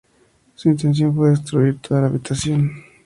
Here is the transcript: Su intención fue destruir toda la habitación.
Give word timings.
Su 0.55 0.67
intención 0.67 1.15
fue 1.15 1.29
destruir 1.29 1.77
toda 1.77 2.01
la 2.01 2.07
habitación. 2.07 2.71